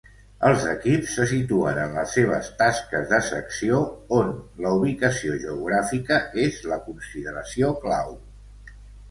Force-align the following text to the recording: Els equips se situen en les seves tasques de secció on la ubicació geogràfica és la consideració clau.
Els 0.47 0.63
equips 0.69 1.09
se 1.17 1.25
situen 1.31 1.81
en 1.81 1.91
les 1.97 2.15
seves 2.17 2.49
tasques 2.61 3.05
de 3.11 3.19
secció 3.27 3.83
on 4.21 4.33
la 4.65 4.73
ubicació 4.79 5.37
geogràfica 5.45 6.19
és 6.47 6.59
la 6.73 6.81
consideració 6.89 7.73
clau. 7.87 8.19